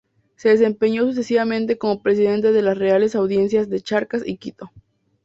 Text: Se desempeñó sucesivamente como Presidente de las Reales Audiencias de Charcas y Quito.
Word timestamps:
Se 0.35 0.49
desempeñó 0.49 1.03
sucesivamente 1.05 1.77
como 1.77 2.01
Presidente 2.01 2.51
de 2.51 2.63
las 2.63 2.75
Reales 2.75 3.13
Audiencias 3.13 3.69
de 3.69 3.81
Charcas 3.81 4.23
y 4.25 4.37
Quito. 4.37 4.71